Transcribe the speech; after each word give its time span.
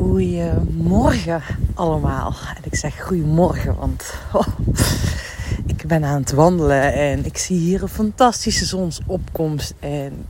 Goedemorgen 0.00 1.42
allemaal. 1.74 2.34
En 2.56 2.62
ik 2.62 2.74
zeg 2.74 3.02
goedemorgen, 3.02 3.76
want 3.76 4.14
oh, 4.32 4.46
ik 5.66 5.86
ben 5.86 6.04
aan 6.04 6.20
het 6.20 6.32
wandelen 6.32 6.92
en 6.92 7.24
ik 7.24 7.38
zie 7.38 7.58
hier 7.58 7.82
een 7.82 7.88
fantastische 7.88 8.64
zonsopkomst. 8.64 9.74
En 9.78 10.26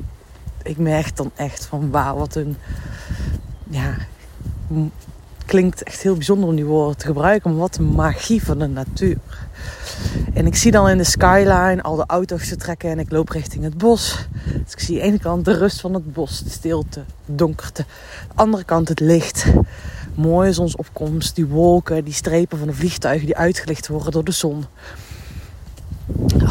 ik 0.62 0.79
merk 0.79 1.17
dan 1.17 1.30
echt 1.37 1.67
van 1.67 1.91
wauw, 1.91 2.17
wat 2.17 2.35
een... 2.35 2.56
Ja, 3.69 3.95
klinkt 5.47 5.83
echt 5.83 6.03
heel 6.03 6.15
bijzonder 6.15 6.49
om 6.49 6.55
die 6.55 6.65
woorden 6.65 6.97
te 6.97 7.07
gebruiken, 7.07 7.51
maar 7.51 7.61
wat 7.61 7.77
een 7.77 7.93
magie 7.95 8.45
van 8.45 8.59
de 8.59 8.67
natuur. 8.67 9.19
En 10.33 10.47
ik 10.47 10.56
zie 10.56 10.71
dan 10.71 10.88
in 10.88 10.97
de 10.99 11.04
skyline 11.04 11.83
al 11.83 11.96
de 11.96 12.04
auto's 12.06 12.49
te 12.49 12.56
trekken 12.56 12.90
en 12.90 12.99
ik 12.99 13.10
loop 13.10 13.28
richting 13.28 13.65
het 13.65 13.78
bos. 13.78 14.26
Dus 14.64 14.72
ik 14.72 14.81
zie 14.81 14.96
aan 14.96 15.03
de 15.03 15.08
ene 15.08 15.19
kant 15.19 15.45
de 15.45 15.58
rust 15.58 15.81
van 15.81 15.95
het 15.95 16.12
bos, 16.12 16.42
de 16.42 16.51
stilte, 16.51 17.05
donkerte. 17.27 17.83
Aan 17.83 18.28
de 18.28 18.42
andere 18.42 18.64
kant 18.64 18.88
het 18.88 19.01
licht. 19.01 19.46
Mooie 20.14 20.52
zonsopkomst, 20.52 21.34
die 21.34 21.46
wolken, 21.46 22.05
die 22.05 22.12
strepen 22.12 22.58
van 22.58 22.66
de 22.66 22.74
vliegtuigen 22.74 23.27
die 23.27 23.36
uitgelicht 23.36 23.88
worden 23.88 24.12
door 24.12 24.24
de 24.24 24.32
zon. 24.32 24.64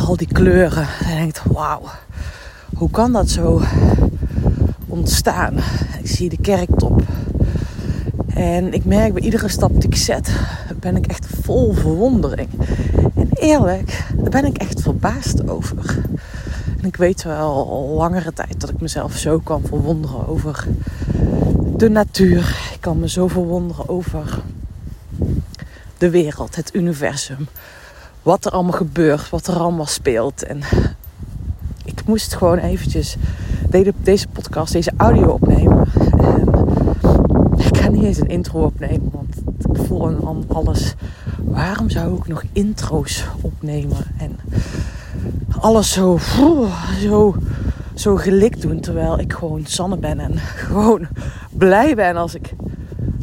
Al 0.05 0.18
die 0.18 0.27
kleuren. 0.27 0.88
En 1.04 1.09
je 1.09 1.16
denkt, 1.16 1.41
wauw, 1.43 1.82
hoe 2.76 2.90
kan 2.90 3.12
dat 3.12 3.30
zo 3.30 3.62
ontstaan? 4.88 5.57
Ik 6.02 6.07
zie 6.07 6.30
de 6.30 6.41
kerktop. 6.41 7.02
En 8.27 8.73
ik 8.73 8.85
merk 8.85 9.13
bij 9.13 9.21
iedere 9.21 9.48
stap 9.48 9.82
die 9.82 9.90
ik 9.90 9.96
zet, 9.96 10.32
ben 10.80 10.96
ik 10.96 11.07
echt 11.07 11.26
vol 11.41 11.73
verwondering. 11.73 12.49
En 13.16 13.29
eerlijk, 13.39 14.07
daar 14.16 14.29
ben 14.29 14.45
ik 14.45 14.57
echt 14.57 14.81
verbaasd 14.81 15.49
over. 15.49 15.98
En 16.81 16.85
ik 16.88 16.95
weet 16.95 17.23
wel 17.23 17.70
al 17.70 17.88
langere 17.98 18.34
tijd 18.34 18.59
dat 18.59 18.70
ik 18.70 18.81
mezelf 18.81 19.17
zo 19.17 19.39
kan 19.39 19.62
verwonderen 19.65 20.27
over 20.27 20.67
de 21.77 21.89
natuur. 21.89 22.70
Ik 22.73 22.77
kan 22.79 22.99
me 22.99 23.09
zo 23.09 23.27
verwonderen 23.27 23.89
over 23.89 24.39
de 25.98 26.09
wereld, 26.09 26.55
het 26.55 26.76
universum. 26.76 27.48
Wat 28.23 28.46
er 28.46 28.51
allemaal 28.51 28.71
gebeurt, 28.71 29.29
wat 29.29 29.48
er 29.48 29.57
allemaal 29.57 29.85
speelt. 29.85 30.43
En 30.43 30.62
ik 31.85 32.05
moest 32.05 32.34
gewoon 32.34 32.57
eventjes 32.57 33.15
deze 34.03 34.27
podcast, 34.27 34.74
deze 34.74 34.91
audio 34.98 35.27
opnemen. 35.27 35.87
En 36.18 36.48
ik 37.57 37.77
ga 37.77 37.90
niet 37.90 38.03
eens 38.03 38.20
een 38.20 38.29
intro 38.29 38.63
opnemen, 38.63 39.12
want 39.12 39.35
ik 39.77 39.85
voel 39.85 40.07
aan 40.07 40.43
alles. 40.48 40.96
Waarom 41.50 41.90
zou 41.90 42.18
ik 42.18 42.28
nog 42.28 42.44
intro's 42.54 43.26
opnemen? 43.42 43.98
En 44.18 44.36
alles 45.60 45.92
zo, 45.92 46.20
zo, 47.00 47.36
zo 47.94 48.16
gelikt 48.16 48.62
doen. 48.62 48.80
Terwijl 48.80 49.20
ik 49.20 49.34
gewoon 49.34 49.66
Sanne 49.66 49.98
ben 49.98 50.20
en 50.20 50.38
gewoon 50.68 51.08
blij 51.52 51.96
ben 51.96 52.16
als 52.16 52.36
ik 52.36 52.54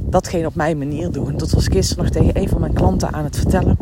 datgene 0.08 0.46
op 0.46 0.54
mijn 0.54 0.78
manier 0.78 1.10
doe. 1.10 1.32
Dat 1.32 1.50
was 1.50 1.66
gisteren 1.66 2.04
nog 2.04 2.12
tegen 2.12 2.40
een 2.40 2.48
van 2.48 2.60
mijn 2.60 2.72
klanten 2.72 3.12
aan 3.12 3.24
het 3.24 3.36
vertellen. 3.36 3.76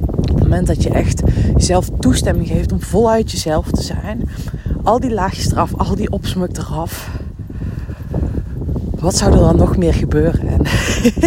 Op 0.00 0.28
het 0.28 0.38
moment 0.38 0.66
dat 0.66 0.82
je 0.82 0.90
echt 0.90 1.22
jezelf 1.56 1.88
toestemming 1.98 2.48
geeft 2.48 2.72
om 2.72 2.80
voluit 2.80 3.30
jezelf 3.30 3.70
te 3.70 3.82
zijn. 3.82 4.28
Al 4.82 5.00
die 5.00 5.12
laagjes 5.12 5.50
eraf, 5.50 5.74
al 5.76 5.94
die 5.94 6.10
opsmuk 6.10 6.56
eraf. 6.56 7.10
Wat 8.90 9.16
zou 9.16 9.32
er 9.32 9.38
dan 9.38 9.56
nog 9.56 9.76
meer 9.76 9.94
gebeuren? 9.94 10.48
En 10.48 10.62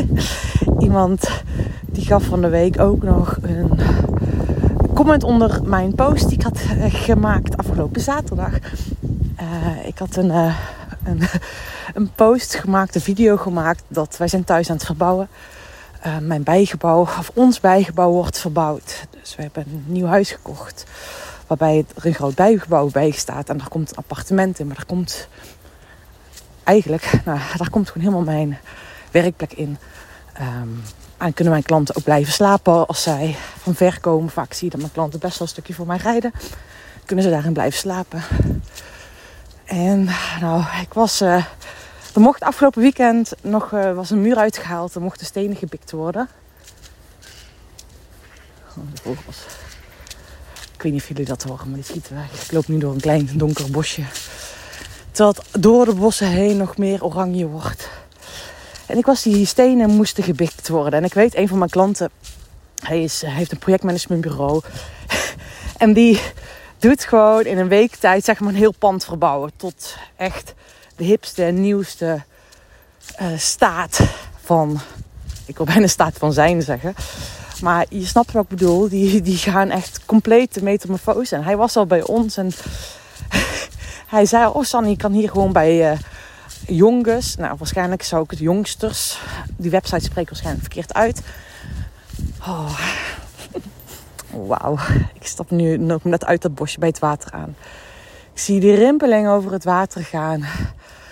iemand 0.86 1.44
die 1.94 2.06
gaf 2.06 2.24
van 2.24 2.42
de 2.42 2.50
week 2.50 2.80
ook 2.80 3.04
nog 3.04 3.38
een 3.42 3.72
comment 4.94 5.24
onder 5.24 5.64
mijn 5.64 5.96
post 5.96 6.28
die 6.28 6.38
ik 6.38 6.44
had 6.44 6.58
eh, 6.58 6.94
gemaakt 6.94 7.58
afgelopen 7.58 8.02
zaterdag. 8.02 8.52
Uh, 9.42 9.86
ik 9.86 9.98
had 9.98 10.16
een, 10.16 10.26
uh, 10.26 10.58
een, 11.04 11.22
een, 11.94 12.12
post 12.16 12.56
gemaakt, 12.56 12.96
een 12.96 13.02
video 13.02 13.38
gemaakt 13.38 13.84
dat 13.88 14.18
wij 14.18 14.28
zijn 14.28 14.44
thuis 14.44 14.70
aan 14.70 14.76
het 14.76 14.86
verbouwen. 14.86 15.28
Uh, 16.06 16.18
mijn 16.18 16.44
bijgebouw, 16.44 17.02
of 17.02 17.32
ons 17.34 17.60
bijgebouw 17.60 18.12
wordt 18.12 18.40
verbouwd. 18.40 19.08
Dus 19.22 19.36
we 19.36 19.42
hebben 19.42 19.64
een 19.68 19.84
nieuw 19.86 20.08
huis 20.08 20.32
gekocht. 20.32 20.86
Waarbij 21.48 21.86
er 21.96 22.06
een 22.06 22.14
groot 22.14 22.36
bijgebouw 22.36 22.90
bij 22.90 23.12
staat. 23.12 23.50
En 23.50 23.58
daar 23.58 23.70
komt 23.70 23.90
een 23.90 23.98
appartement 23.98 24.60
in. 24.60 24.68
Maar 24.68 24.76
daar 24.76 24.86
komt 24.86 25.28
eigenlijk, 26.64 27.12
nou, 27.26 27.40
daar 27.58 27.70
komt 27.70 27.88
gewoon 27.88 28.04
helemaal 28.04 28.34
mijn 28.34 28.58
werkplek 29.12 29.54
in. 29.54 29.78
Um, 30.62 30.82
en 31.24 31.34
kunnen 31.34 31.54
mijn 31.54 31.66
klanten 31.66 31.96
ook 31.96 32.04
blijven 32.04 32.34
slapen 32.34 32.88
als 32.88 33.02
zij 33.02 33.36
van 33.62 33.76
ver 33.76 34.00
komen. 34.00 34.30
Vaak 34.30 34.54
zie 34.54 34.66
je 34.66 34.70
dat 34.70 34.80
mijn 34.80 34.92
klanten 34.92 35.20
best 35.20 35.38
wel 35.38 35.48
een 35.48 35.54
stukje 35.54 35.74
voor 35.74 35.88
mij 35.88 35.98
rijden. 35.98 36.32
Kunnen 37.06 37.26
ze 37.26 37.32
daarin 37.32 37.54
blijven 37.54 37.80
slapen. 37.80 38.24
En 39.64 40.10
nou, 40.40 40.64
ik 40.82 40.94
was. 40.94 41.22
Uh, 41.22 41.46
er 42.14 42.22
mocht 42.22 42.42
afgelopen 42.42 42.82
weekend 42.82 43.34
nog 43.42 43.72
uh, 43.72 43.94
was 43.94 44.10
een 44.10 44.22
muur 44.22 44.36
uitgehaald. 44.36 44.96
Er 44.96 45.02
mochten 45.02 45.26
stenen 45.26 45.56
gebikt 45.56 45.92
worden. 45.92 46.30
Oh. 49.04 49.18
Ik 50.74 50.82
weet 50.82 50.92
niet 50.92 51.02
of 51.02 51.08
jullie 51.08 51.26
dat 51.26 51.44
horen, 51.44 51.68
maar 51.68 51.76
die 51.76 51.86
schieten 51.86 52.16
weg. 52.16 52.44
Ik 52.44 52.52
loop 52.52 52.68
nu 52.68 52.78
door 52.78 52.94
een 52.94 53.00
klein 53.00 53.30
donker 53.34 53.72
bosje. 53.72 54.04
Terwijl 55.12 55.36
door 55.60 55.86
de 55.86 55.94
bossen 55.94 56.28
heen 56.28 56.58
nog 56.58 56.78
meer 56.78 57.04
oranje 57.04 57.48
wordt. 57.48 57.90
En 58.86 58.98
ik 58.98 59.06
was 59.06 59.22
die 59.22 59.46
stenen 59.46 59.90
moesten 59.90 60.24
gebikt 60.24 60.68
worden. 60.68 61.00
En 61.00 61.06
ik 61.06 61.14
weet, 61.14 61.36
een 61.36 61.48
van 61.48 61.58
mijn 61.58 61.70
klanten, 61.70 62.10
hij, 62.84 63.04
is, 63.04 63.24
heeft 63.26 63.52
een 63.52 63.58
projectmanagementbureau. 63.58 64.62
en 65.78 65.94
die 65.94 66.22
doet 66.80 67.04
gewoon 67.04 67.46
in 67.46 67.58
een 67.58 67.68
week 67.68 67.96
tijd 67.96 68.24
zeg 68.24 68.40
maar 68.40 68.50
een 68.50 68.56
heel 68.56 68.74
pand 68.80 69.06
verbouwen. 69.06 69.52
Tot 69.56 69.96
echt 70.16 70.54
de 70.96 71.04
hipste 71.04 71.44
en 71.44 71.62
nieuwste 71.62 72.24
uh, 73.22 73.28
staat 73.38 74.00
van... 74.44 74.80
Ik 75.46 75.58
wil 75.58 75.66
bijna 75.66 75.88
staat 75.88 76.18
van 76.18 76.34
zijn 76.34 76.62
zeggen. 76.62 76.96
Maar 77.62 77.86
je 77.90 78.06
snapt 78.06 78.32
wat 78.32 78.44
ik 78.44 78.50
bedoel. 78.50 78.90
Die, 78.90 79.22
die 79.22 79.38
gaan 79.38 79.70
echt 79.70 80.00
compleet 80.06 80.54
de 80.54 80.64
metamorfose. 80.64 81.36
En 81.36 81.44
hij 81.44 81.58
was 81.58 81.76
al 81.76 81.86
bij 81.86 82.04
ons 82.04 82.38
en 82.38 82.52
hij 84.16 84.26
zei... 84.26 84.48
Oh 84.48 84.64
Sanny, 84.64 84.90
ik 84.92 84.98
kan 84.98 85.12
hier 85.12 85.30
gewoon 85.30 85.52
bij... 85.52 85.92
Uh, 85.92 86.00
jongens. 86.68 87.36
Nou, 87.36 87.56
waarschijnlijk 87.58 88.04
zou 88.04 88.24
ik 88.24 88.30
het 88.30 88.40
jongsters. 88.40 89.20
Die 89.58 89.72
website 89.72 90.04
spreekt 90.04 90.30
waarschijnlijk 90.30 90.64
verkeerd 90.64 90.94
uit. 90.94 91.22
Oh. 92.40 92.80
Wauw. 94.48 94.78
Ik 95.14 95.28
stap 95.28 95.52
nu 95.52 95.78
net 96.04 96.26
uit 96.26 96.42
dat 96.42 96.56
bosje 96.56 96.80
bij 96.80 96.88
het 96.88 97.00
water 97.00 97.32
aan. 97.32 97.56
Ik 98.34 98.40
zie 98.40 98.60
die 98.60 98.76
rimpeling 98.76 99.28
over 99.28 99.52
het 99.52 99.64
water 99.64 100.04
gaan. 100.04 100.46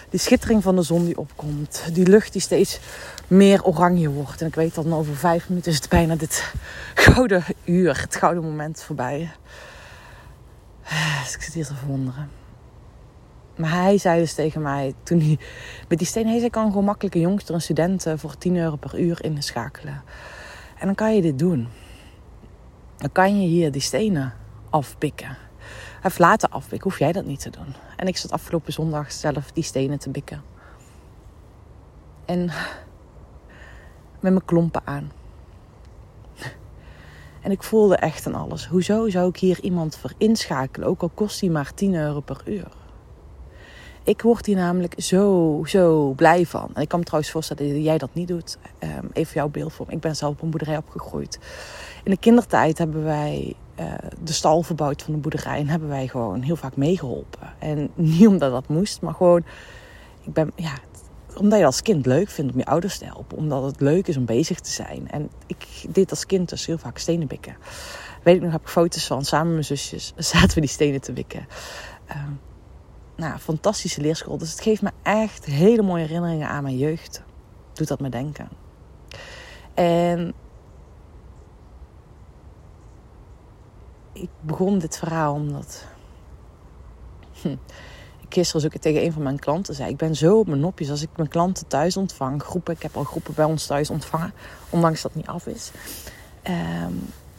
Die 0.10 0.20
schittering 0.20 0.64
van 0.64 0.76
de 0.76 0.82
zon 0.82 1.06
die 1.06 1.18
opkomt. 1.18 1.84
Die 1.94 2.08
lucht 2.08 2.32
die 2.32 2.42
steeds 2.42 2.80
meer 3.28 3.64
oranje 3.64 4.10
wordt. 4.10 4.42
En 4.42 4.48
ik 4.48 4.56
weet 4.56 4.76
dat 4.76 4.92
over 4.92 5.16
vijf 5.16 5.50
minuten 5.50 5.72
is 5.72 5.78
het 5.78 5.90
bijna 5.90 6.16
dit 6.16 6.54
gouden 6.94 7.44
uur. 7.66 8.02
Het 8.02 8.16
gouden 8.16 8.44
moment 8.44 8.84
voorbij. 8.84 9.32
Dus 11.24 11.36
ik 11.36 11.42
zit 11.42 11.54
hier 11.54 11.66
te 11.66 11.76
verwonderen. 11.76 12.41
Maar 13.56 13.72
hij 13.72 13.98
zei 13.98 14.20
dus 14.20 14.34
tegen 14.34 14.62
mij 14.62 14.94
toen 15.04 15.20
hij 15.20 15.40
met 15.88 15.98
die 15.98 16.08
steen, 16.08 16.28
hij 16.28 16.50
kan 16.50 16.68
gewoon 16.68 16.86
makkelijk 16.86 17.16
een 17.16 17.62
studenten 17.62 18.20
voor 18.20 18.38
10 18.38 18.56
euro 18.56 18.76
per 18.76 19.00
uur 19.00 19.24
inschakelen. 19.24 20.04
En 20.80 20.86
dan 20.86 20.96
kan 20.96 21.16
je 21.16 21.22
dit 21.22 21.40
doen. 21.40 21.68
Dan 22.98 23.12
kan 23.12 23.42
je 23.42 23.48
hier 23.48 23.72
die 23.72 23.82
stenen 23.82 24.34
afpikken. 24.70 25.38
Heeft 26.02 26.20
laten 26.20 26.50
afpikken, 26.50 26.90
hoef 26.90 27.00
jij 27.00 27.12
dat 27.12 27.26
niet 27.26 27.40
te 27.40 27.50
doen. 27.50 27.76
En 27.96 28.08
ik 28.08 28.18
zat 28.18 28.32
afgelopen 28.32 28.74
zondag 28.74 29.12
zelf 29.12 29.52
die 29.52 29.64
stenen 29.64 30.00
te 30.00 30.10
bikken. 30.10 30.42
En 32.26 32.46
met 34.20 34.32
mijn 34.32 34.46
klompen 34.46 34.82
aan. 34.86 35.12
En 37.42 37.52
ik 37.52 37.64
voelde 37.64 37.96
echt 37.96 38.28
aan 38.28 38.36
alles. 38.36 38.68
Hoezo 38.68 39.10
zou 39.10 39.30
ik 39.30 39.38
hier 39.38 39.62
iemand 39.62 39.98
voor 39.98 40.14
inschakelen, 40.18 40.88
ook 40.88 41.02
al 41.02 41.12
kost 41.14 41.42
hij 41.42 41.50
maar 41.50 41.74
10 41.74 41.96
euro 41.96 42.20
per 42.20 42.42
uur? 42.46 42.81
Ik 44.04 44.22
word 44.22 44.46
hier 44.46 44.56
namelijk 44.56 44.94
zo, 44.98 45.62
zo 45.66 46.14
blij 46.16 46.46
van. 46.46 46.70
En 46.74 46.82
ik 46.82 46.88
kan 46.88 47.00
me 47.00 47.06
trouwens 47.06 47.32
voorstellen 47.32 47.74
dat 47.74 47.84
jij 47.84 47.98
dat 47.98 48.14
niet 48.14 48.28
doet. 48.28 48.58
Um, 48.80 49.10
even 49.14 49.34
jouw 49.34 49.50
beeldvorm. 49.50 49.90
Ik 49.90 50.00
ben 50.00 50.16
zelf 50.16 50.32
op 50.34 50.42
een 50.42 50.50
boerderij 50.50 50.78
opgegroeid. 50.78 51.40
In 52.04 52.12
de 52.12 52.18
kindertijd 52.18 52.78
hebben 52.78 53.04
wij 53.04 53.54
uh, 53.80 53.94
de 54.24 54.34
stal 54.34 54.64
verbouwd 54.64 55.02
van 55.02 55.14
de 55.14 55.20
boerderij. 55.20 55.60
En 55.60 55.68
hebben 55.68 55.90
wij 55.90 56.08
gewoon 56.08 56.42
heel 56.42 56.56
vaak 56.56 56.76
meegeholpen. 56.76 57.54
En 57.60 57.90
niet 57.96 58.28
omdat 58.28 58.52
dat 58.52 58.68
moest, 58.68 59.02
maar 59.02 59.14
gewoon... 59.14 59.44
Ik 60.22 60.34
ben, 60.34 60.52
ja, 60.56 60.74
omdat 61.36 61.60
je 61.60 61.66
als 61.66 61.82
kind 61.82 62.06
leuk 62.06 62.30
vindt 62.30 62.52
om 62.52 62.58
je 62.58 62.66
ouders 62.66 62.98
te 62.98 63.06
helpen. 63.06 63.38
Omdat 63.38 63.64
het 63.64 63.82
leuk 63.82 64.08
is 64.08 64.18
om 64.18 64.26
bezig 64.26 64.60
te 64.60 64.72
zijn. 64.72 65.10
En 65.12 65.30
ik 65.48 65.66
deed 65.90 66.10
als 66.10 66.26
kind 66.26 66.50
dus 66.50 66.66
heel 66.66 66.78
vaak 66.78 66.98
stenen 66.98 67.28
bikken. 67.28 67.56
Weet 68.24 68.36
ik 68.36 68.42
nog, 68.42 68.52
heb 68.52 68.62
ik 68.62 68.68
foto's 68.68 69.08
van. 69.08 69.26
Samen 69.26 69.46
met 69.46 69.54
mijn 69.54 69.80
zusjes 69.80 70.14
zaten 70.32 70.54
we 70.54 70.60
die 70.60 70.70
stenen 70.70 71.02
te 71.02 71.12
bikken. 71.14 71.48
Um, 72.10 72.40
nou, 73.22 73.40
fantastische 73.40 74.02
leerschool. 74.02 74.38
Dus 74.38 74.52
het 74.52 74.62
geeft 74.62 74.82
me 74.82 74.92
echt 75.04 75.46
hele 75.46 75.82
mooie 75.82 76.02
herinneringen 76.02 76.48
aan 76.48 76.64
mijn 76.64 76.78
jeugd. 76.78 77.24
Doet 77.74 77.88
dat 77.88 78.00
me 78.00 78.10
denken. 78.10 78.50
En 79.74 80.34
ik 84.14 84.30
begon 84.40 84.80
dit 84.80 84.98
verhaal 84.98 85.34
omdat 85.34 85.86
hm, 87.42 87.56
ik 88.20 88.34
gisteren 88.34 88.66
ook 88.66 88.82
tegen 88.82 89.04
een 89.04 89.14
van 89.14 89.24
mijn 89.24 89.40
klanten 89.40 89.76
zei. 89.76 89.90
Ik 89.90 89.98
ben 89.98 90.16
zo 90.16 90.40
op 90.40 90.48
mijn 90.48 90.60
nopjes 90.60 90.90
als 90.90 91.02
ik 91.02 91.10
mijn 91.16 91.30
klanten 91.30 91.68
thuis 91.68 91.98
ontvang. 91.98 92.44
Groepen, 92.44 92.74
ik 92.74 92.82
heb 92.82 92.98
al 92.98 93.04
groepen 93.04 93.34
bij 93.34 93.46
ons 93.46 93.66
thuis 93.66 93.90
ontvangen. 93.90 94.34
Ondanks 94.70 95.02
dat 95.02 95.14
het 95.14 95.22
niet 95.22 95.32
af 95.32 95.48
is. 95.48 95.72
Ehm, 96.42 96.94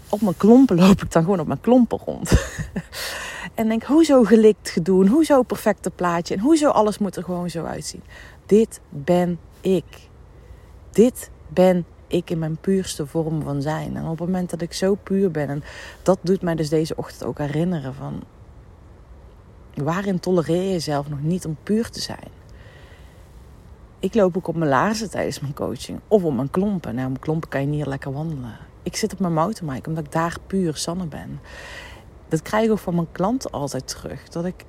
op 0.09 0.21
mijn 0.21 0.37
klompen 0.37 0.77
loop 0.77 1.03
ik 1.03 1.13
dan 1.13 1.23
gewoon 1.23 1.41
op 1.41 1.47
mijn 1.47 1.61
klompen 1.61 1.99
rond. 1.99 2.31
en 3.55 3.69
denk, 3.69 3.83
hoezo 3.83 4.23
gelikt 4.23 4.71
gedoen? 4.71 5.07
Hoezo 5.07 5.43
perfecte 5.43 5.91
plaatje? 5.91 6.35
En 6.35 6.41
hoezo 6.41 6.69
alles 6.69 6.99
moet 6.99 7.17
er 7.17 7.25
gewoon 7.25 7.51
zo 7.51 7.65
uitzien? 7.65 8.03
Dit 8.47 8.81
ben 8.89 9.39
ik. 9.61 10.09
Dit 10.91 11.31
ben 11.49 11.85
ik 12.07 12.31
in 12.31 12.39
mijn 12.39 12.57
puurste 12.57 13.07
vorm 13.07 13.43
van 13.43 13.63
zijn. 13.63 13.97
En 13.97 14.03
op 14.03 14.19
het 14.19 14.29
moment 14.29 14.51
dat 14.51 14.61
ik 14.61 14.73
zo 14.73 14.95
puur 14.95 15.31
ben, 15.31 15.49
en 15.49 15.63
dat 16.03 16.19
doet 16.23 16.43
mij 16.43 16.55
dus 16.55 16.69
deze 16.69 16.97
ochtend 16.97 17.25
ook 17.25 17.39
herinneren 17.39 17.95
van 17.95 18.23
waarin 19.75 20.21
tolereer 20.21 20.63
je 20.63 20.71
jezelf 20.71 21.09
nog 21.09 21.23
niet 21.23 21.45
om 21.45 21.57
puur 21.63 21.91
te 21.91 22.01
zijn? 22.01 22.41
Ik 23.99 24.15
loop 24.15 24.37
ook 24.37 24.49
op 24.49 24.57
mijn 24.57 24.71
laarzen 24.71 25.11
tijdens 25.11 25.41
mijn 25.41 25.55
coaching 25.55 26.01
of 26.09 26.25
op 26.25 26.35
mijn 26.35 26.51
klompen. 26.51 26.95
Nou, 26.95 27.07
op 27.07 27.13
mijn 27.13 27.25
klompen 27.25 27.49
kan 27.49 27.61
je 27.61 27.67
niet 27.67 27.87
lekker 27.87 28.13
wandelen. 28.13 28.57
Ik 28.83 28.97
zit 28.97 29.13
op 29.13 29.19
mijn 29.19 29.33
mountainbike 29.33 29.89
omdat 29.89 30.05
ik 30.05 30.13
daar 30.13 30.37
puur 30.47 30.77
Sanne 30.77 31.07
ben. 31.07 31.41
Dat 32.33 32.43
krijg 32.43 32.65
ik 32.65 32.71
ook 32.71 32.79
van 32.79 32.95
mijn 32.95 33.13
klanten 33.13 33.51
altijd 33.51 33.89
terug. 33.89 34.29
Dat 34.29 34.45
ik, 34.45 34.65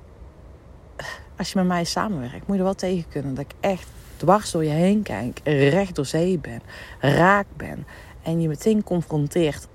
als 1.36 1.52
je 1.52 1.58
met 1.58 1.66
mij 1.66 1.84
samenwerkt, 1.84 2.46
moet 2.46 2.56
je 2.56 2.58
er 2.58 2.62
wel 2.62 2.74
tegen 2.74 3.08
kunnen 3.08 3.34
dat 3.34 3.44
ik 3.44 3.52
echt 3.60 3.88
dwars 4.16 4.50
door 4.50 4.64
je 4.64 4.70
heen 4.70 5.02
kijk, 5.02 5.40
recht 5.44 5.94
door 5.94 6.06
zee 6.06 6.38
ben, 6.38 6.60
raak 7.00 7.46
ben. 7.56 7.86
En 8.22 8.40
je 8.40 8.48
meteen 8.48 8.82
confronteert 8.82 9.68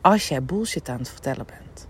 als 0.00 0.28
jij 0.28 0.42
bullshit 0.42 0.88
aan 0.88 0.98
het 0.98 1.08
vertellen 1.08 1.46
bent. 1.46 1.86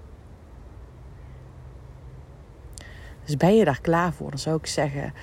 Dus 3.25 3.37
ben 3.37 3.57
je 3.57 3.65
daar 3.65 3.81
klaar 3.81 4.13
voor? 4.13 4.31
Dan 4.31 4.39
zou 4.39 4.57
ik 4.57 4.67
zeggen, 4.67 5.15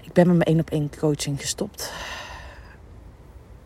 ik 0.00 0.12
ben 0.12 0.26
met 0.26 0.36
mijn 0.36 0.48
één 0.48 0.60
op 0.60 0.70
één 0.70 0.90
coaching 0.98 1.40
gestopt. 1.40 1.92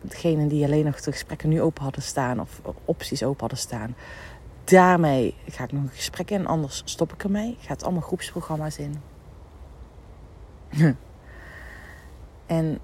Degenen 0.01 0.47
die 0.47 0.65
alleen 0.65 0.85
nog 0.85 1.01
de 1.01 1.11
gesprekken 1.11 1.49
nu 1.49 1.61
open 1.61 1.83
hadden 1.83 2.01
staan 2.01 2.39
of 2.39 2.61
opties 2.85 3.23
open 3.23 3.39
hadden 3.39 3.57
staan. 3.59 3.95
Daarmee 4.65 5.35
ga 5.47 5.63
ik 5.63 5.71
nog 5.71 5.83
een 5.83 5.89
gesprek 5.89 6.31
in, 6.31 6.47
anders 6.47 6.81
stop 6.85 7.13
ik 7.13 7.23
ermee. 7.23 7.51
Ik 7.51 7.65
ga 7.65 7.73
het 7.73 7.83
allemaal 7.83 8.01
groepsprogramma's 8.01 8.77
in. 8.77 9.01
En 12.45 12.79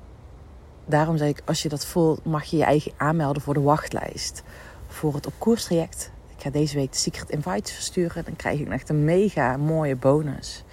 daarom 0.86 1.18
zei 1.18 1.30
ik, 1.30 1.42
als 1.46 1.62
je 1.62 1.70
dat 1.70 1.86
voelt, 1.86 2.26
mag 2.26 2.44
je 2.44 2.58
je 2.58 2.64
eigen 2.64 2.92
aanmelden 2.98 3.42
voor 3.42 3.54
de 3.54 3.62
wachtlijst. 3.62 4.44
Voor 4.88 5.14
het 5.14 5.26
op 5.26 5.34
koers 5.38 5.64
traject. 5.64 6.12
Ik 6.36 6.42
ga 6.42 6.50
deze 6.50 6.76
week 6.76 6.92
de 6.92 6.98
Secret 6.98 7.30
Invites 7.30 7.72
versturen. 7.72 8.26
Dan 8.26 8.36
krijg 8.36 8.60
ik 8.60 8.70
echt 8.70 8.90
een 8.90 9.04
mega 9.04 9.58
mooie 9.58 9.96
bonus. 9.96 10.64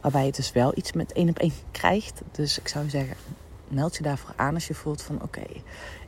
Waarbij 0.00 0.24
je 0.24 0.32
dus 0.32 0.52
wel 0.52 0.72
iets 0.76 0.92
met 0.92 1.12
één 1.12 1.28
op 1.28 1.38
één 1.38 1.52
krijgt. 1.70 2.22
Dus 2.32 2.58
ik 2.58 2.68
zou 2.68 2.88
zeggen, 2.88 3.16
meld 3.68 3.96
je 3.96 4.02
daarvoor 4.02 4.32
aan 4.36 4.54
als 4.54 4.66
je 4.66 4.74
voelt 4.74 5.02
van 5.02 5.22
oké, 5.22 5.46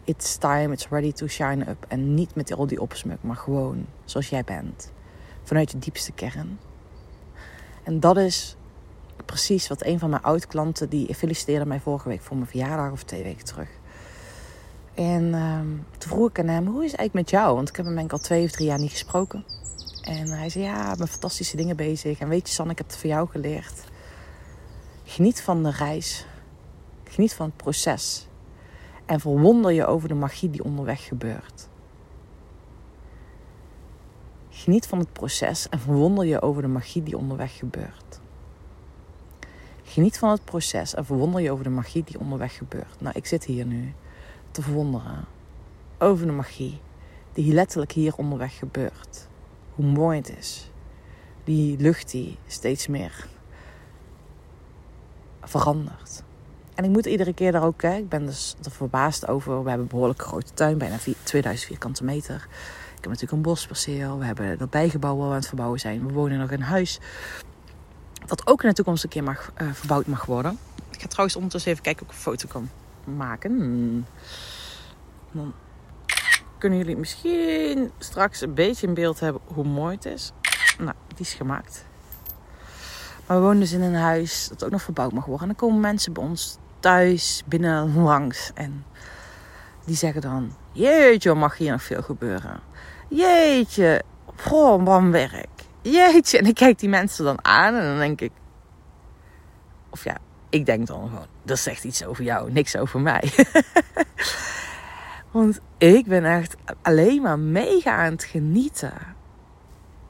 it's 0.07 0.37
time, 0.37 0.73
it's 0.73 0.89
ready 0.89 1.13
to 1.13 1.27
shine 1.27 1.69
up. 1.69 1.85
En 1.89 2.15
niet 2.15 2.35
met 2.35 2.53
al 2.53 2.67
die 2.67 2.81
opsmuk, 2.81 3.19
maar 3.21 3.37
gewoon 3.37 3.87
zoals 4.05 4.29
jij 4.29 4.45
bent. 4.45 4.93
Vanuit 5.43 5.71
je 5.71 5.79
diepste 5.79 6.13
kern. 6.13 6.59
En 7.83 8.01
dat 8.01 8.17
is 8.17 8.57
precies 9.25 9.69
wat 9.69 9.85
een 9.85 9.99
van 9.99 10.11
mijn 10.11 10.23
oud-klanten, 10.23 10.89
die 10.89 11.15
feliciteerde 11.15 11.67
mij 11.67 11.81
vorige 11.81 12.09
week 12.09 12.23
voor 12.23 12.37
mijn 12.37 12.49
verjaardag 12.49 12.93
of 12.93 13.03
twee 13.03 13.23
weken 13.23 13.45
terug. 13.45 13.69
En 14.95 15.35
ehm, 15.35 15.67
toen 15.99 16.11
vroeg 16.11 16.29
ik 16.29 16.39
aan 16.39 16.49
hem, 16.49 16.67
hoe 16.67 16.85
is 16.85 16.91
het 16.91 17.01
eigenlijk 17.01 17.31
met 17.31 17.41
jou? 17.41 17.55
Want 17.55 17.69
ik 17.69 17.77
heb 17.77 17.85
hem 17.85 17.95
denk 17.95 18.07
ik 18.07 18.13
al 18.13 18.19
twee 18.19 18.45
of 18.45 18.51
drie 18.51 18.67
jaar 18.67 18.79
niet 18.79 18.91
gesproken. 18.91 19.45
En 20.03 20.29
hij 20.29 20.49
zei, 20.49 20.65
ja, 20.65 20.93
ik 20.93 20.99
ben 20.99 21.09
fantastische 21.09 21.57
dingen 21.57 21.77
bezig. 21.77 22.19
En 22.19 22.29
weet 22.29 22.49
je, 22.49 22.55
San, 22.55 22.71
ik 22.71 22.79
heb 22.79 22.87
het 22.87 22.97
voor 22.97 23.11
jou 23.11 23.29
geleerd. 23.29 23.85
Geniet 25.05 25.41
van 25.41 25.63
de 25.63 25.71
reis. 25.71 26.27
Geniet 27.05 27.35
van 27.35 27.47
het 27.47 27.57
proces. 27.57 28.27
En 29.07 29.21
verwonder 29.21 29.73
je 29.73 29.87
over 29.87 30.09
de 30.09 30.15
magie 30.15 30.51
die 30.51 30.65
onderweg 30.65 31.05
gebeurt. 31.05 31.69
Geniet 34.49 34.87
van 34.87 34.99
het 34.99 35.13
proces 35.13 35.69
en 35.69 35.79
verwonder 35.79 36.25
je 36.25 36.43
over 36.43 36.63
de 36.63 36.69
magie 36.69 37.03
die 37.03 37.19
onderweg 37.19 37.57
gebeurt. 37.57 38.21
Geniet 39.83 40.19
van 40.19 40.31
het 40.31 40.45
proces 40.45 40.95
en 40.95 41.05
verwonder 41.05 41.41
je 41.41 41.51
over 41.51 41.65
de 41.65 41.71
magie 41.71 42.05
die 42.05 42.21
onderweg 42.21 42.57
gebeurt. 42.57 43.01
Nou, 43.01 43.15
ik 43.17 43.27
zit 43.27 43.45
hier 43.45 43.67
nu 43.67 43.95
te 44.51 44.63
verwonderen 44.63 45.25
over 45.99 46.27
de 46.27 46.33
magie 46.33 46.81
die 47.33 47.53
letterlijk 47.53 47.93
hier 47.93 48.15
onderweg 48.17 48.59
gebeurt. 48.59 49.29
Hoe 49.75 49.87
mooi 49.87 50.19
het 50.19 50.37
is. 50.37 50.71
Die 51.45 51.79
lucht 51.79 52.11
die 52.11 52.39
steeds 52.47 52.87
meer 52.87 53.29
verandert. 55.41 56.23
En 56.77 56.85
ik 56.85 56.91
moet 56.91 57.07
iedere 57.07 57.33
keer 57.33 57.53
daar 57.53 57.65
ook 57.65 57.79
kijken. 57.79 58.03
Ik 58.03 58.09
ben 58.09 58.27
dus 58.27 58.57
er 58.65 58.71
verbaasd 58.71 59.29
over. 59.29 59.63
We 59.63 59.69
hebben 59.69 59.87
een 59.87 59.93
behoorlijk 59.93 60.23
grote 60.23 60.55
tuin, 60.55 60.79
bijna 60.79 60.97
2000 61.23 61.69
vierkante 61.69 62.05
meter. 62.05 62.35
Ik 62.97 63.03
heb 63.03 63.05
natuurlijk 63.05 63.33
een 63.33 63.43
bosperceel. 63.43 64.19
We 64.19 64.25
hebben 64.25 64.59
dat 64.59 64.71
bijgebouw 64.71 65.17
waar 65.17 65.27
we 65.27 65.31
aan 65.31 65.39
het 65.39 65.47
verbouwen 65.47 65.81
zijn. 65.81 66.07
We 66.07 66.13
wonen 66.13 66.39
nog 66.39 66.51
in 66.51 66.61
huis 66.61 67.01
dat 68.27 68.47
ook 68.47 68.63
in 68.63 68.69
de 68.69 68.75
toekomst 68.75 69.05
een 69.05 69.11
keer 69.11 69.23
mag, 69.23 69.53
uh, 69.63 69.69
verbouwd 69.73 70.07
mag 70.07 70.25
worden. 70.25 70.59
Ik 70.91 71.01
ga 71.01 71.07
trouwens 71.07 71.37
ondertussen 71.37 71.71
even 71.71 71.83
kijken 71.83 72.07
of 72.07 72.09
ik 72.09 72.17
een 72.17 72.23
foto 72.23 72.49
kan 72.49 72.69
maken. 73.17 73.51
Hmm. 73.51 74.05
Dan 75.33 75.55
kunnen 76.59 76.79
jullie 76.79 76.97
misschien 76.97 77.91
straks 77.99 78.41
een 78.41 78.55
beetje 78.55 78.87
in 78.87 78.95
beeld 78.95 79.21
hebben 79.21 79.43
hoe 79.45 79.65
mooi 79.65 79.95
het 79.95 80.05
is. 80.05 80.33
Nou, 80.79 80.95
die 81.09 81.27
is 81.27 81.35
gemaakt. 81.35 81.85
Maar 83.27 83.37
we 83.37 83.43
wonen 83.43 83.61
dus 83.61 83.73
in 83.73 83.83
een 83.83 83.95
huis 83.95 84.49
dat 84.49 84.65
ook 84.65 84.71
nog 84.71 84.83
verbouwd 84.83 85.13
mag 85.13 85.25
worden. 85.25 85.49
En 85.49 85.55
dan 85.57 85.69
komen 85.69 85.81
mensen 85.81 86.13
bij 86.13 86.23
ons 86.23 86.59
thuis 86.87 87.43
binnen 87.47 87.95
langs. 88.11 88.51
En 88.55 88.85
die 89.85 89.97
zeggen 89.97 90.21
dan: 90.21 90.53
Jeetje, 90.73 91.35
mag 91.35 91.57
hier 91.57 91.71
nog 91.71 91.83
veel 91.83 92.03
gebeuren? 92.03 92.61
Jeetje, 93.09 94.03
goh, 94.37 94.85
wat 94.85 95.03
werk 95.03 95.57
jeetje. 95.83 96.39
En 96.41 96.47
ik 96.47 96.55
kijk 96.55 96.79
die 96.79 96.89
mensen 96.89 97.25
dan 97.25 97.45
aan 97.45 97.75
en 97.75 97.83
dan 97.83 97.99
denk 97.99 98.21
ik... 98.21 98.33
Of 99.91 100.05
ja, 100.05 100.17
ik 100.49 100.67
denk 100.67 100.87
dan 100.87 101.09
gewoon, 101.09 101.27
dat 101.43 101.59
zegt 101.59 101.85
iets 101.85 102.05
over 102.05 102.25
jou, 102.25 102.53
niks 102.53 102.77
over 102.77 103.01
mij. 103.01 103.33
Want 105.31 105.61
ik 105.79 106.07
ben 106.07 106.25
echt 106.25 106.57
alleen 106.83 107.23
maar 107.23 107.39
mega 107.39 107.97
aan 107.97 108.13
het 108.13 108.25
genieten 108.25 108.93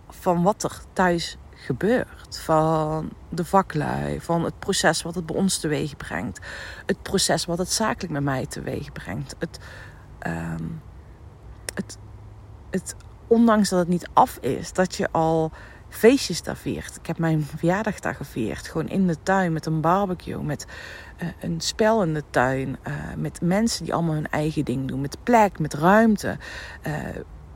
van 0.08 0.42
wat 0.42 0.62
er 0.62 0.80
thuis 0.92 1.36
gebeurt. 1.56 2.38
Van 2.38 3.10
de 3.28 3.44
vaklui, 3.44 4.20
van 4.20 4.44
het 4.44 4.58
proces 4.58 5.02
wat 5.02 5.14
het 5.14 5.26
bij 5.26 5.36
ons 5.36 5.58
teweeg 5.58 5.96
brengt. 5.96 6.40
Het 6.86 7.02
proces 7.02 7.44
wat 7.44 7.58
het 7.58 7.72
zakelijk 7.72 8.12
met 8.12 8.22
mij 8.22 8.46
teweeg 8.46 8.92
brengt. 8.92 9.34
Het, 9.38 9.58
um, 10.26 10.82
het, 11.74 11.98
het 12.70 12.94
ondanks 13.26 13.68
dat 13.68 13.78
het 13.78 13.88
niet 13.88 14.08
af 14.12 14.36
is, 14.36 14.72
dat 14.72 14.94
je 14.94 15.08
al 15.10 15.52
feestjes 15.88 16.42
daar 16.42 16.56
viert. 16.56 16.96
Ik 16.96 17.06
heb 17.06 17.18
mijn 17.18 17.42
verjaardag 17.42 18.00
daar 18.00 18.14
gevierd. 18.14 18.68
Gewoon 18.68 18.88
in 18.88 19.06
de 19.06 19.16
tuin 19.22 19.52
met 19.52 19.66
een 19.66 19.80
barbecue, 19.80 20.42
met 20.42 20.66
uh, 21.22 21.28
een 21.40 21.60
spel 21.60 22.02
in 22.02 22.14
de 22.14 22.22
tuin. 22.30 22.68
Uh, 22.88 22.94
met 23.16 23.40
mensen 23.40 23.84
die 23.84 23.94
allemaal 23.94 24.14
hun 24.14 24.30
eigen 24.30 24.64
ding 24.64 24.88
doen. 24.88 25.00
Met 25.00 25.16
plek, 25.22 25.58
met 25.58 25.74
ruimte. 25.74 26.36
Uh, 26.86 26.94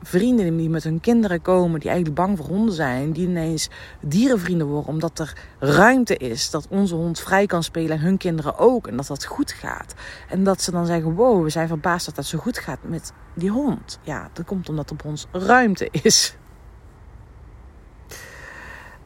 vrienden 0.03 0.57
die 0.57 0.69
met 0.69 0.83
hun 0.83 0.99
kinderen 0.99 1.41
komen, 1.41 1.79
die 1.79 1.89
eigenlijk 1.89 2.19
bang 2.19 2.37
voor 2.37 2.47
honden 2.47 2.75
zijn, 2.75 3.11
die 3.11 3.27
ineens 3.27 3.69
dierenvrienden 4.01 4.67
worden 4.67 4.89
omdat 4.89 5.19
er 5.19 5.37
ruimte 5.59 6.17
is, 6.17 6.49
dat 6.49 6.67
onze 6.69 6.95
hond 6.95 7.19
vrij 7.19 7.45
kan 7.45 7.63
spelen 7.63 7.97
en 7.97 8.03
hun 8.03 8.17
kinderen 8.17 8.57
ook 8.57 8.87
en 8.87 8.97
dat 8.97 9.07
dat 9.07 9.25
goed 9.25 9.51
gaat. 9.51 9.93
En 10.29 10.43
dat 10.43 10.61
ze 10.61 10.71
dan 10.71 10.85
zeggen, 10.85 11.13
wow, 11.13 11.43
we 11.43 11.49
zijn 11.49 11.67
verbaasd 11.67 12.05
dat 12.05 12.15
dat 12.15 12.25
zo 12.25 12.37
goed 12.37 12.57
gaat 12.57 12.79
met 12.81 13.13
die 13.33 13.49
hond. 13.49 13.99
Ja, 14.01 14.29
dat 14.33 14.45
komt 14.45 14.69
omdat 14.69 14.89
er 14.89 14.93
op 14.93 15.05
ons 15.05 15.27
ruimte 15.31 15.89
is. 15.91 16.35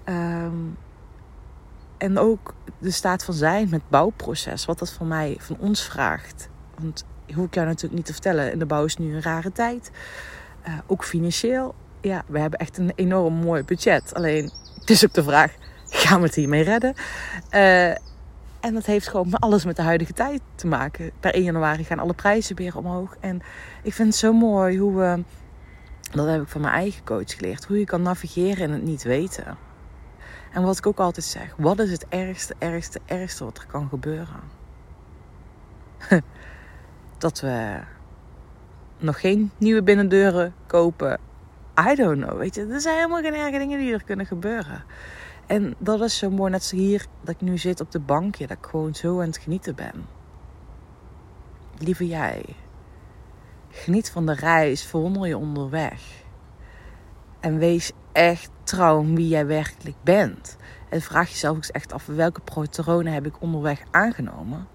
Um, 0.05 0.77
en 1.97 2.17
ook 2.17 2.53
de 2.77 2.91
staat 2.91 3.23
van 3.23 3.33
zijn 3.33 3.69
met 3.69 3.89
bouwproces, 3.89 4.65
wat 4.65 4.79
dat 4.79 4.91
van 4.91 5.07
mij, 5.07 5.37
van 5.39 5.57
ons 5.59 5.83
vraagt. 5.83 6.49
Want 6.79 7.05
hoef 7.33 7.45
ik 7.45 7.53
jou 7.53 7.67
natuurlijk 7.67 7.95
niet 7.95 8.05
te 8.05 8.11
vertellen, 8.11 8.51
in 8.51 8.59
de 8.59 8.65
bouw 8.65 8.85
is 8.85 8.97
nu 8.97 9.15
een 9.15 9.21
rare 9.21 9.51
tijd. 9.51 9.91
Uh, 10.67 10.73
ook 10.87 11.03
financieel. 11.03 11.75
Ja, 12.01 12.23
we 12.27 12.39
hebben 12.39 12.59
echt 12.59 12.77
een 12.77 12.91
enorm 12.95 13.33
mooi 13.33 13.63
budget. 13.63 14.13
Alleen, 14.13 14.51
het 14.79 14.89
is 14.89 15.05
ook 15.05 15.13
de 15.13 15.23
vraag, 15.23 15.55
gaan 15.89 16.19
we 16.19 16.25
het 16.25 16.35
hiermee 16.35 16.63
redden? 16.63 16.93
Uh, 17.51 17.89
en 18.59 18.73
dat 18.73 18.85
heeft 18.85 19.07
gewoon 19.07 19.33
alles 19.33 19.65
met 19.65 19.75
de 19.75 19.81
huidige 19.81 20.13
tijd 20.13 20.41
te 20.55 20.67
maken. 20.67 21.11
Per 21.19 21.33
1 21.33 21.43
januari 21.43 21.83
gaan 21.83 21.99
alle 21.99 22.13
prijzen 22.13 22.55
weer 22.55 22.77
omhoog. 22.77 23.15
En 23.19 23.41
ik 23.83 23.93
vind 23.93 24.07
het 24.07 24.17
zo 24.17 24.33
mooi 24.33 24.77
hoe 24.77 24.95
we, 24.95 25.23
dat 26.11 26.27
heb 26.27 26.41
ik 26.41 26.47
van 26.47 26.61
mijn 26.61 26.73
eigen 26.73 27.03
coach 27.03 27.35
geleerd, 27.35 27.65
hoe 27.65 27.79
je 27.79 27.85
kan 27.85 28.01
navigeren 28.01 28.63
in 28.63 28.71
het 28.71 28.83
niet 28.83 29.03
weten. 29.03 29.57
En 30.51 30.63
wat 30.63 30.77
ik 30.77 30.87
ook 30.87 30.99
altijd 30.99 31.25
zeg, 31.25 31.53
wat 31.57 31.79
is 31.79 31.91
het 31.91 32.05
ergste, 32.09 32.55
ergste, 32.57 32.99
ergste 33.05 33.43
wat 33.43 33.57
er 33.57 33.65
kan 33.65 33.89
gebeuren? 33.89 34.39
dat 37.17 37.39
we 37.39 37.79
nog 38.97 39.19
geen 39.19 39.51
nieuwe 39.57 39.83
binnendeuren 39.83 40.53
kopen. 40.67 41.19
I 41.91 41.95
don't 41.95 42.23
know, 42.23 42.37
weet 42.37 42.55
je. 42.55 42.65
Er 42.65 42.81
zijn 42.81 42.95
helemaal 42.95 43.21
geen 43.21 43.35
erge 43.35 43.57
dingen 43.57 43.79
die 43.79 43.93
er 43.93 44.03
kunnen 44.03 44.25
gebeuren. 44.25 44.83
En 45.45 45.75
dat 45.77 46.01
is 46.01 46.17
zo 46.17 46.29
mooi, 46.29 46.51
net 46.51 46.63
zo 46.63 46.75
hier, 46.75 47.05
dat 47.21 47.35
ik 47.35 47.41
nu 47.41 47.57
zit 47.57 47.81
op 47.81 47.91
de 47.91 47.99
bankje, 47.99 48.47
dat 48.47 48.57
ik 48.57 48.65
gewoon 48.65 48.95
zo 48.95 49.19
aan 49.19 49.27
het 49.27 49.37
genieten 49.37 49.75
ben. 49.75 50.05
Lieve 51.77 52.07
jij, 52.07 52.45
geniet 53.69 54.11
van 54.11 54.25
de 54.25 54.33
reis, 54.33 54.85
verwonder 54.85 55.27
je 55.27 55.37
onderweg. 55.37 56.23
En 57.39 57.57
wees 57.57 57.91
echt 58.11 58.49
trouw 58.63 58.99
aan 58.99 59.15
wie 59.15 59.27
jij 59.27 59.45
werkelijk 59.45 59.97
bent. 60.03 60.57
En 60.89 61.01
vraag 61.01 61.29
jezelf 61.29 61.57
ook 61.57 61.65
echt 61.65 61.93
af 61.93 62.05
welke 62.05 62.41
patronen 62.41 63.13
heb 63.13 63.25
ik 63.25 63.41
onderweg 63.41 63.83
aangenomen. 63.91 64.67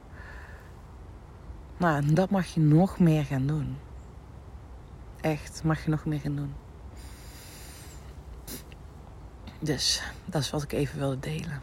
Nou, 1.76 2.12
dat 2.12 2.30
mag 2.30 2.46
je 2.46 2.60
nog 2.60 2.98
meer 2.98 3.24
gaan 3.24 3.46
doen. 3.46 3.76
Echt, 5.20 5.60
mag 5.64 5.84
je 5.84 5.90
nog 5.90 6.04
meer 6.04 6.20
gaan 6.20 6.36
doen. 6.36 6.54
Dus 9.58 10.02
dat 10.24 10.42
is 10.42 10.50
wat 10.50 10.62
ik 10.62 10.72
even 10.72 10.98
wilde 10.98 11.18
delen. 11.18 11.60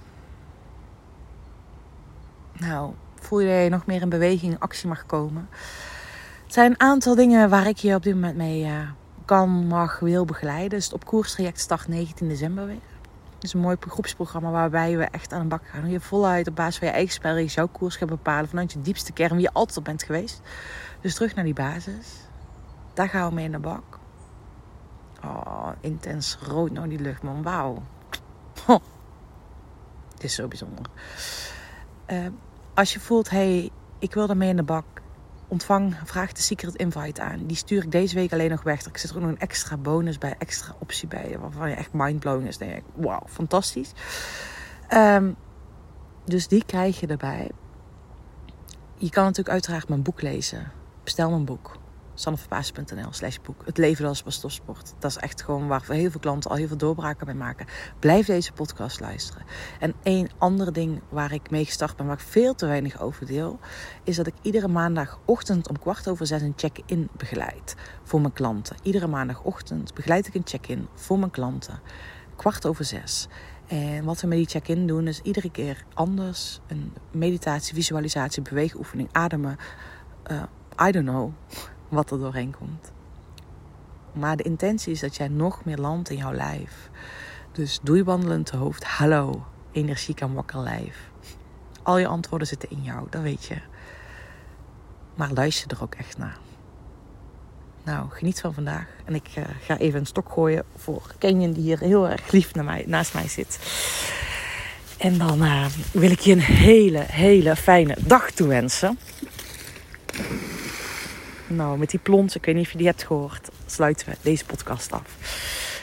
Nou, 2.54 2.94
voel 3.16 3.40
je 3.40 3.54
dat 3.54 3.64
je 3.64 3.70
nog 3.70 3.86
meer 3.86 4.02
in 4.02 4.10
beweging, 4.10 4.52
in 4.52 4.60
actie 4.60 4.88
mag 4.88 5.06
komen? 5.06 5.50
Het 6.44 6.54
zijn 6.54 6.72
een 6.72 6.80
aantal 6.80 7.16
dingen 7.16 7.50
waar 7.50 7.68
ik 7.68 7.78
je 7.78 7.96
op 7.96 8.04
dit 8.04 8.14
moment 8.14 8.36
mee 8.36 8.64
uh, 8.64 8.90
kan, 9.26 9.50
mag, 9.50 10.00
wil 10.00 10.26
begeleiden. 10.26 10.70
Dus 10.70 10.86
het 10.86 10.94
op 10.94 11.06
koerstraject 11.06 11.60
start 11.60 11.88
19 11.88 12.28
december 12.28 12.66
weer. 12.66 12.76
Het 13.36 13.44
is 13.44 13.54
een 13.54 13.60
mooi 13.60 13.78
groepsprogramma 13.80 14.52
waarbij 14.52 14.98
we 14.98 15.04
echt 15.04 15.34
aan 15.34 15.42
de 15.42 15.48
bak 15.48 15.68
gaan. 15.68 15.90
Je 15.90 16.00
voluit 16.00 16.48
op 16.48 16.56
basis 16.56 16.78
van 16.78 16.88
je 16.88 16.94
eigen 16.94 17.14
spel 17.14 17.40
jouw 17.40 17.68
koers 17.68 17.96
gaat 17.96 18.10
bepalen. 18.10 18.50
Vanuit 18.50 18.72
je 18.72 18.82
diepste 18.82 19.14
kern, 19.14 19.34
wie 19.36 19.42
je 19.42 19.54
altijd 19.54 19.78
op 19.78 19.84
bent 19.84 20.04
geweest. 20.04 20.42
Dus 21.02 21.14
terug 21.14 21.36
naar 21.36 21.44
die 21.44 21.54
basis. 21.54 22.27
Daar 22.98 23.10
gaan 23.10 23.28
we 23.28 23.36
mee 23.36 23.46
in 23.46 23.52
de 23.52 23.60
bak. 23.60 24.00
Oh, 25.24 25.70
intens 25.80 26.38
rood 26.42 26.72
nou 26.72 26.88
die 26.88 27.00
lucht, 27.00 27.24
man. 27.24 27.44
Wauw. 27.44 27.84
Het 30.14 30.24
is 30.24 30.36
zo 30.36 30.48
bijzonder. 30.48 30.86
Uh, 32.08 32.26
als 32.74 32.94
je 32.94 33.00
voelt, 33.00 33.30
hey, 33.30 33.70
ik 34.00 34.14
wil 34.14 34.30
ermee 34.30 34.50
in 34.50 34.56
de 34.56 34.64
bak 34.64 34.86
ontvang, 35.48 35.96
vraag 36.04 36.32
de 36.32 36.42
Secret 36.42 36.76
Invite 36.76 37.22
aan. 37.22 37.46
Die 37.46 37.58
stuur 37.58 37.84
ik 37.84 37.92
deze 37.92 38.16
week 38.16 38.34
alleen 38.34 38.50
nog 38.50 38.64
weg. 38.64 38.84
Er 38.84 39.00
zit 39.00 39.10
er 39.10 39.16
ook 39.16 39.22
nog 39.22 39.32
een 39.32 39.40
extra 39.40 39.78
bonus 39.78 40.18
bij, 40.18 40.36
extra 40.38 40.76
optie 40.80 41.08
bij. 41.08 41.38
Waarvan 41.40 41.70
je 41.70 41.76
echt 41.76 41.94
mindblowing 41.94 42.48
is. 42.48 42.58
Denk 42.58 42.76
ik, 42.76 42.84
wauw, 42.96 43.24
fantastisch. 43.28 43.94
Um, 44.94 45.36
dus 46.26 46.48
die 46.48 46.66
krijg 46.66 47.00
je 47.00 47.08
erbij. 47.08 47.52
Je 48.96 49.10
kan 49.10 49.24
natuurlijk 49.24 49.50
uiteraard 49.50 49.90
mijn 49.90 50.02
boek 50.02 50.22
lezen. 50.22 50.72
Bestel 51.04 51.30
mijn 51.30 51.46
boek 51.46 51.78
sanneverbaas.nl 52.20 53.12
slash 53.12 53.38
boek. 53.44 53.62
Het 53.66 53.78
leven 53.78 54.06
als 54.06 54.24
pastoorsport. 54.24 54.94
Dat 55.00 55.12
is 55.12 55.18
echt 55.18 55.44
gewoon 55.44 55.68
waar 55.68 55.84
heel 55.88 56.12
veel 56.12 56.20
klanten 56.20 56.50
al 56.50 56.58
heel 56.58 56.68
veel 56.68 56.78
doorbraken 56.78 57.26
bij 57.26 57.36
maken. 57.36 57.66
Blijf 58.00 58.26
deze 58.26 58.52
podcast 58.52 59.00
luisteren. 59.00 59.46
En 59.80 59.94
één 60.04 60.30
ander 60.38 60.74
ding 60.74 61.02
waar 61.10 61.34
ik 61.34 61.50
mee 61.50 61.66
gestart 61.66 61.96
ben, 61.96 62.06
waar 62.06 62.16
ik 62.16 62.22
veel 62.22 62.56
te 62.56 62.66
weinig 62.66 63.02
over 63.02 63.26
deel, 63.26 63.60
is 64.04 64.16
dat 64.16 64.28
ik 64.28 64.34
iedere 64.42 64.68
maandagochtend 64.68 65.70
om 65.70 65.80
kwart 65.80 66.10
over 66.10 66.28
zes 66.28 66.42
een 66.42 66.54
check-in 66.56 67.10
begeleid 67.18 67.76
voor 68.04 68.22
mijn 68.22 68.34
klanten. 68.34 68.76
Iedere 68.84 69.08
maandagochtend 69.08 69.94
begeleid 69.94 70.28
ik 70.28 70.36
een 70.36 70.46
check-in 70.46 70.88
voor 70.96 71.20
mijn 71.20 71.32
klanten. 71.32 71.80
Kwart 72.36 72.66
over 72.66 72.86
zes. 72.86 73.28
En 73.68 74.04
wat 74.04 74.22
we 74.22 74.28
met 74.28 74.38
die 74.38 74.48
check-in 74.48 74.88
doen 74.88 75.08
is 75.08 75.22
iedere 75.22 75.52
keer 75.52 75.84
anders. 75.94 76.60
Een 76.68 76.94
meditatie, 77.12 77.74
visualisatie, 77.74 78.42
beweegoefening, 78.42 79.10
ademen. 79.12 79.58
Uh, 80.32 80.44
I 80.88 80.92
don't 80.92 81.06
know 81.06 81.34
wat 81.90 82.12
er 82.12 82.20
doorheen 82.20 82.56
komt. 82.60 82.92
Maar 84.12 84.38
de 84.38 84.44
intentie 84.44 84.92
is 84.92 85.00
dat 85.00 85.16
jij 85.16 85.28
nog 85.28 85.66
meer 85.66 85.78
landt 85.78 86.10
in 86.10 86.18
jouw 86.18 86.34
lijf. 86.34 86.90
Dus 87.52 87.80
doe 87.84 87.98
je 87.98 88.04
wandelend 88.04 88.50
hoofd. 88.50 88.84
Hallo, 88.84 89.46
energiek 89.72 90.22
en 90.22 90.34
wakker 90.34 90.60
lijf. 90.60 91.10
Al 91.84 91.98
je 91.98 92.08
antwoorden 92.08 92.48
zitten 92.48 92.70
in 92.70 92.84
jou, 92.84 93.08
dat 93.10 93.22
weet 93.22 93.46
je. 93.46 93.56
Maar 95.16 95.32
luister 95.34 95.72
er 95.72 95.84
ook 95.84 95.96
echt 95.96 96.18
naar. 96.18 96.38
Nou, 97.84 98.10
geniet 98.10 98.42
van 98.42 98.54
vandaag. 98.54 98.88
En 99.06 99.16
ik 99.16 99.30
uh, 99.38 99.44
ga 99.62 99.78
even 99.78 100.00
een 100.00 100.06
stok 100.06 100.32
gooien 100.32 100.64
voor 100.76 101.02
Kenyon, 101.18 101.52
die 101.52 101.64
hier 101.64 101.80
heel 101.80 102.10
erg 102.10 102.32
lief 102.32 102.54
naar 102.54 102.64
mij, 102.64 102.84
naast 102.88 103.14
mij 103.14 103.28
zit. 103.28 103.60
En 104.98 105.18
dan 105.18 105.44
uh, 105.44 105.66
wil 105.92 106.12
ik 106.12 106.20
je 106.20 106.32
een 106.32 106.40
hele, 106.40 107.00
hele 107.00 107.56
fijne 107.56 107.96
dag 108.00 108.32
toewensen. 108.32 109.00
Nou, 111.48 111.78
met 111.78 111.90
die 111.90 112.00
plons, 112.00 112.36
ik 112.36 112.46
weet 112.46 112.56
niet 112.56 112.66
of 112.66 112.72
je 112.72 112.78
die 112.78 112.88
hebt 112.88 113.04
gehoord, 113.04 113.50
sluiten 113.66 114.10
we 114.10 114.16
deze 114.22 114.46
podcast 114.46 114.92
af. 114.92 115.02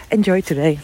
Enjoy 0.09 0.43
today. 0.43 0.79